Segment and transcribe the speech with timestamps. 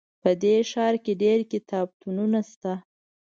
[0.21, 2.73] په دې ښار کې ډېر کتابتونونه شته